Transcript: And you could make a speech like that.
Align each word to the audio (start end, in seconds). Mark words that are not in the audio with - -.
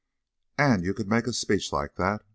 And 0.57 0.83
you 0.83 0.95
could 0.95 1.07
make 1.07 1.27
a 1.27 1.33
speech 1.33 1.71
like 1.71 1.93
that. 1.97 2.23